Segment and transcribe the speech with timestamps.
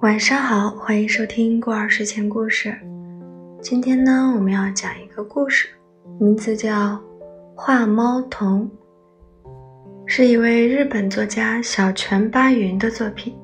[0.00, 2.74] 晚上好，欢迎收听过儿睡前故事。
[3.60, 5.68] 今天呢，我们要讲一个故事，
[6.18, 6.92] 名字叫
[7.54, 8.70] 《画猫童》，
[10.06, 13.36] 是一位日本作家小泉八云的作品。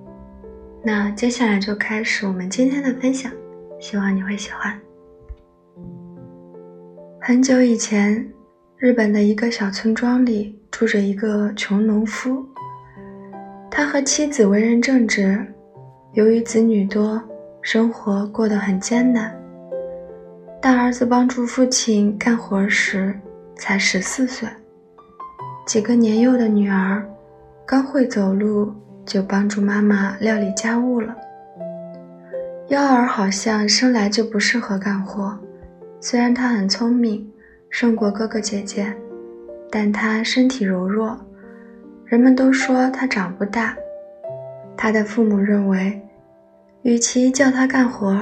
[0.82, 3.30] 那接下来就开始我们今天的分享，
[3.78, 4.80] 希望你会喜欢。
[7.20, 8.26] 很久以前，
[8.78, 12.42] 日本的一个小村庄里住着一个穷农夫，
[13.70, 15.46] 他和妻子为人正直。
[16.16, 17.22] 由于子女多，
[17.60, 19.38] 生活过得很艰难。
[20.62, 23.14] 大儿子帮助父亲干活时
[23.54, 24.48] 才十四岁，
[25.66, 27.06] 几个年幼的女儿
[27.66, 28.72] 刚会走路
[29.04, 31.14] 就帮助妈妈料理家务了。
[32.68, 35.38] 幺儿好像生来就不适合干活，
[36.00, 37.30] 虽然他很聪明，
[37.68, 38.90] 胜过哥哥姐姐，
[39.70, 41.14] 但他身体柔弱，
[42.06, 43.76] 人们都说他长不大。
[44.78, 46.00] 他的父母认为。
[46.86, 48.16] 与其叫他干活，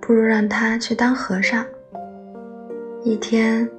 [0.00, 1.64] 不如让他去当和尚。
[3.04, 3.70] 一天，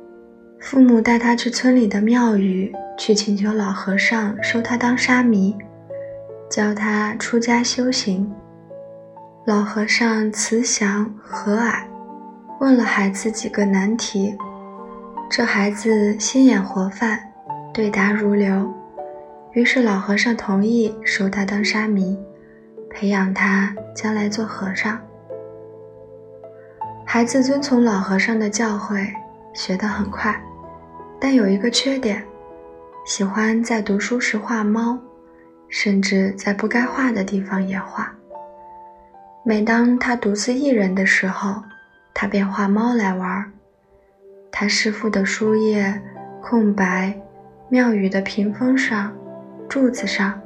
[0.62, 5.54] 父母带他去村里的庙宇，去请求老和尚收他当沙弥，
[6.50, 8.32] 教他出家修行。
[9.46, 11.84] 老和尚慈祥和蔼，
[12.62, 14.34] 问了孩子几个难题，
[15.30, 17.20] 这孩子心眼活泛，
[17.74, 18.74] 对答如流。
[19.52, 22.18] 于是老和尚同意收他当沙弥。
[22.92, 23.72] 培养他
[24.02, 24.98] 将来做和尚。
[27.06, 29.06] 孩子遵从老和尚的教诲，
[29.54, 30.42] 学得很快，
[31.20, 32.24] 但有一个缺点，
[33.06, 34.98] 喜欢在读书时画猫，
[35.68, 38.10] 甚至在不该画的地方也画。
[39.44, 41.62] 每当他独自一人的时候，
[42.14, 43.52] 他便画猫来玩。
[44.50, 46.02] 他师傅的书页、
[46.42, 47.14] 空白、
[47.68, 49.14] 庙宇的屏风上、
[49.68, 50.40] 柱子上，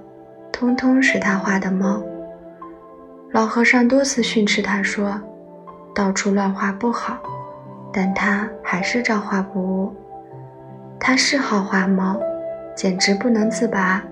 [0.52, 2.02] 通通是他画的猫。
[3.34, 5.20] 老和尚多次训斥他说
[5.94, 7.19] ：“到处乱画不好。”
[7.91, 9.96] 但他还是照画不误。
[11.00, 12.19] 他嗜好画猫，
[12.75, 14.03] 简直不能自拔。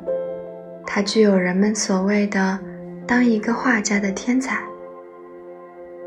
[0.85, 2.59] 他具有人们所谓的
[3.07, 4.59] “当一个画家的天才”。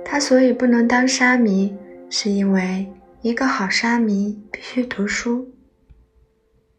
[0.05, 1.77] 他所以不能当沙弥，
[2.11, 5.49] 是因为一个好沙弥必须读书。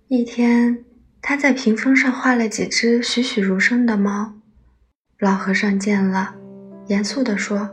[0.09, 0.84] 一天，
[1.22, 4.34] 他在屏风上画了几只栩栩如生的猫。
[5.25, 6.36] 老和尚见了，
[6.86, 7.68] 严肃地说：“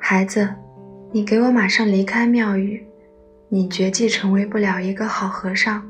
[0.00, 0.48] 孩子，
[1.12, 2.82] 你给我马上离开庙宇，
[3.50, 5.86] 你绝技成为不了一个好和尚。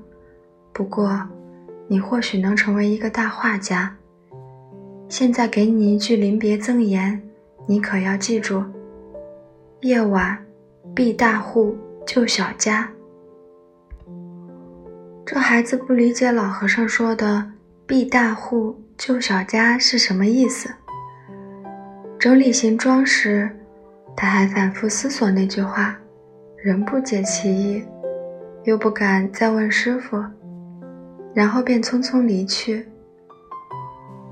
[0.73, 1.25] 不过，
[1.87, 3.97] 你或许能成为一个大画家。
[5.09, 7.23] 现在给你一句临别赠言，
[7.69, 8.65] 你可要记住：
[9.83, 10.37] 夜晚
[10.93, 12.91] 避大户，救小家。”
[15.25, 17.53] 这孩子不理解老和尚说的
[17.87, 18.75] “避大户”。
[19.01, 20.69] 救小家是什么意思？
[22.19, 23.51] 整理行装时，
[24.15, 25.97] 他还反复思索那句话，
[26.59, 27.83] 仍不解其意，
[28.65, 30.23] 又不敢再问师傅，
[31.33, 32.87] 然后便匆匆离去。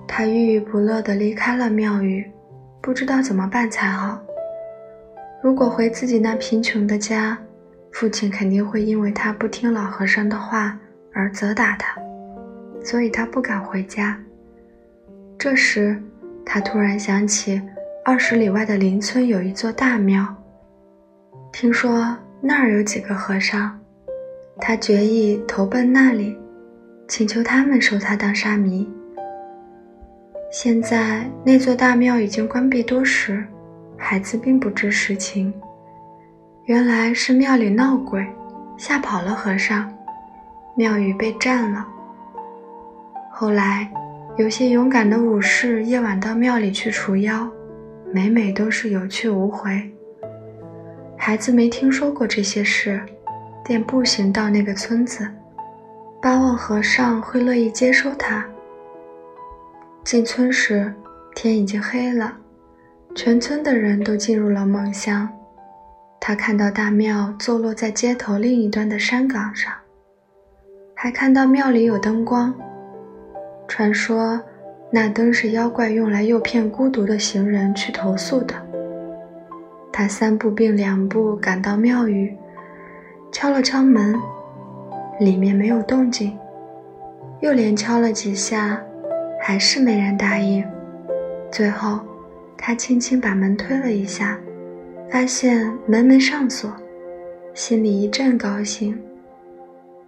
[0.06, 2.30] 他郁郁不乐地离开了庙宇，
[2.82, 4.20] 不知道怎么办才好。
[5.42, 7.38] 如果回自己那贫穷的家，
[7.90, 10.78] 父亲肯定会因为他不听老和尚的话
[11.14, 11.98] 而责打他，
[12.84, 14.14] 所以他不敢回家。
[15.38, 16.02] 这时，
[16.44, 17.62] 他突然想起，
[18.04, 20.26] 二十里外的邻村有一座大庙，
[21.52, 23.78] 听说那儿有几个和尚，
[24.58, 26.36] 他决意投奔那里，
[27.06, 28.92] 请求他们收他当沙弥。
[30.50, 33.46] 现在那座大庙已经关闭多时，
[33.96, 35.54] 孩子并不知实情，
[36.64, 38.26] 原来是庙里闹鬼，
[38.76, 39.88] 吓跑了和尚，
[40.74, 41.86] 庙宇被占了。
[43.30, 43.88] 后来。
[44.38, 47.50] 有些勇敢的武士夜晚到庙里去除妖，
[48.12, 49.82] 每每都是有去无回。
[51.16, 53.00] 孩子没听说过这些事，
[53.64, 55.28] 便步行到那个村子，
[56.22, 58.46] 巴望和尚会乐意接收他。
[60.04, 60.94] 进村时，
[61.34, 62.32] 天已经黑了，
[63.16, 65.28] 全村的人都进入了梦乡。
[66.20, 69.72] 他看到大庙坐落在街头另一端的山岗上，
[70.94, 72.54] 还看到庙里有灯光。
[73.68, 74.40] 传说，
[74.90, 78.54] 那灯是妖怪用来诱骗孤独的行人去投宿的。
[79.92, 82.34] 他三步并两步赶到庙宇，
[83.30, 84.18] 敲了敲门，
[85.20, 86.36] 里面没有动静。
[87.40, 88.82] 又连敲了几下，
[89.40, 90.64] 还是没人答应。
[91.52, 92.00] 最后，
[92.56, 94.38] 他轻轻把门推了一下，
[95.10, 96.72] 发现门没上锁，
[97.54, 98.98] 心里一阵高兴。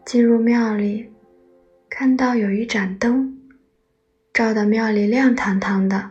[0.05, 1.13] 进入庙里，
[1.91, 3.37] 看到有一盏灯。
[4.33, 6.11] 照得庙里亮堂堂的，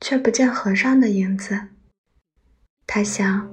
[0.00, 1.60] 却不见和尚的影子。
[2.86, 3.48] 他想，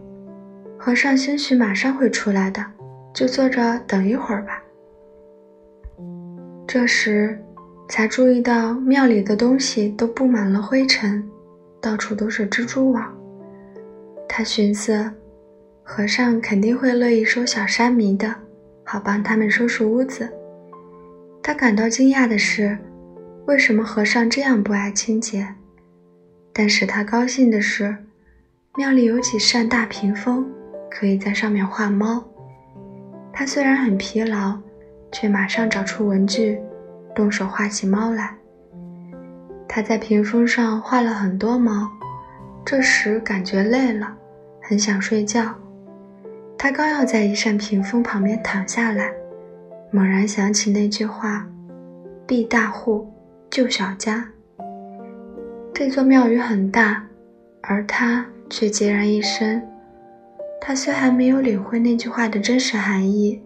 [0.77, 2.65] 和尚兴许马上会出来的，
[3.13, 4.63] 就坐着等一会儿吧。
[6.65, 7.37] 这时，
[7.89, 11.23] 才注意到庙里的东西都布满了灰尘，
[11.81, 13.13] 到处都是蜘蛛网。
[14.27, 15.11] 他寻思，
[15.83, 18.33] 和尚肯定会乐意收小沙弥的，
[18.83, 20.29] 好帮他们收拾屋子。
[21.43, 22.77] 他感到惊讶的是，
[23.47, 25.47] 为什么和尚这样不爱清洁？
[26.51, 27.95] 但使他高兴的是。
[28.75, 30.45] 庙里有几扇大屏风，
[30.91, 32.21] 可以在上面画猫。
[33.31, 34.59] 他虽然很疲劳，
[35.13, 36.59] 却马上找出文具，
[37.15, 38.35] 动手画起猫来。
[39.65, 41.89] 他在屏风上画了很多猫，
[42.65, 44.13] 这时感觉累了，
[44.61, 45.55] 很想睡觉。
[46.57, 49.09] 他刚要在一扇屏风旁边躺下来，
[49.89, 51.47] 猛然想起那句话
[52.27, 53.11] ：“闭大户，
[53.49, 54.27] 救小家。”
[55.73, 57.03] 这座庙宇很大，
[57.61, 58.25] 而他。
[58.49, 59.61] 却孑然一身。
[60.61, 63.41] 他虽还没有领会那句话的真实含义，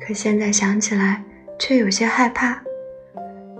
[0.00, 1.24] 可现在想起来
[1.58, 2.62] 却有些害怕。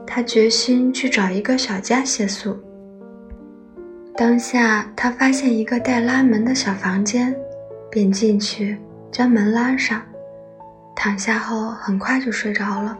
[0.07, 2.57] 他决心去找一个小家歇宿。
[4.15, 7.35] 当下，他发现一个带拉门的小房间，
[7.91, 8.79] 便进去
[9.11, 10.01] 将门拉上，
[10.95, 12.97] 躺下后很快就睡着了。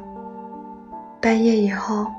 [1.21, 2.11] 半夜以后，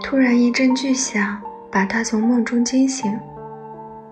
[0.00, 3.18] 突然一阵巨响把他从梦中惊醒。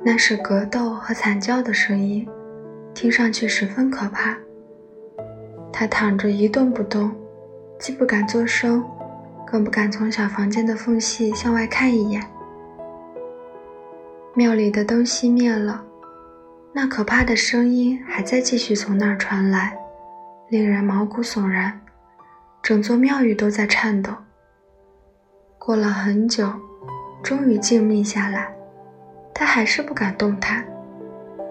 [0.03, 2.27] 那是格斗和惨叫的声音，
[2.95, 4.37] 听上去十分可怕。
[5.73, 7.11] 他躺着一动不动，
[7.79, 8.83] 既不敢作声，
[9.47, 12.23] 更不敢从小房间的缝隙向外看一眼。
[14.35, 15.85] 庙里的灯熄灭了，
[16.73, 19.77] 那可怕的声音还在继续从那儿传来，
[20.49, 21.79] 令人毛骨悚然，
[22.63, 24.13] 整座庙宇都在颤抖。
[25.63, 26.51] 过了很久，
[27.23, 28.51] 终于静谧下来。
[29.35, 30.65] 他还是不敢动弹，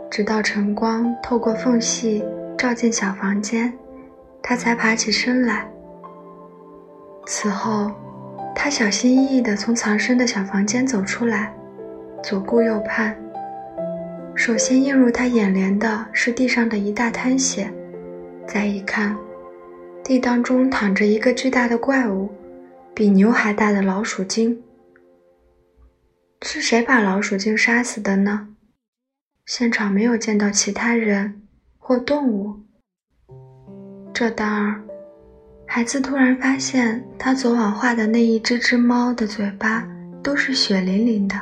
[0.09, 2.25] 直到晨光透过缝隙
[2.57, 3.71] 照进小房间，
[4.41, 5.69] 他才爬起身来。
[7.27, 7.91] 此后，
[8.56, 11.53] 他小心翼翼地从藏身的小房间走出来，
[12.23, 13.15] 左顾右盼。
[14.33, 17.71] 首先映入他眼帘的是地上的一大滩血，
[18.47, 19.15] 再一看，
[20.03, 22.27] 地当中躺着一个巨大的怪物，
[22.94, 24.62] 比牛还大的老鼠精。
[26.41, 28.47] 是谁把老鼠精杀死的呢？
[29.45, 31.41] 现场没有见到其他人
[31.77, 32.59] 或动物。
[34.13, 34.81] 这当儿，
[35.65, 39.88] 孩子突然发现，他昨晚画的那一只只猫的嘴巴
[40.21, 41.35] 都是血淋淋的，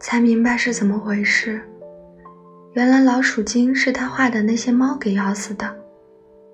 [0.00, 1.60] 才明白是怎么回事。
[2.74, 5.76] 原来老鼠精是他画的那些猫给咬死的。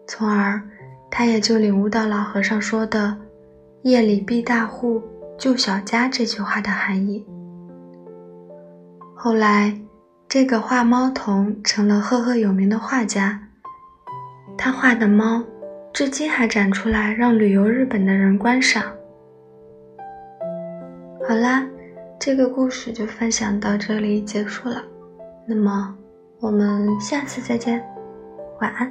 [0.07, 0.63] 从而，
[1.11, 3.17] 他也就领悟到老和尚说的
[3.85, 5.03] “夜里避大户，
[5.37, 7.23] 救小家”这句话的含义。
[9.15, 9.79] 后来，
[10.27, 13.39] 这个画猫童成了赫赫有名的画家。
[14.57, 15.45] 他画的猫，
[15.93, 18.83] 至今还展出来让旅游日本的人观赏。
[21.29, 21.67] 好啦，
[22.19, 24.83] 这个故事就分享到这里结束了。
[25.47, 25.95] 那么，
[26.41, 27.85] 我们下次再见，
[28.63, 28.91] 晚安。